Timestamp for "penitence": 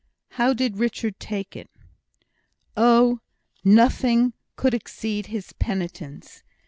5.53-6.41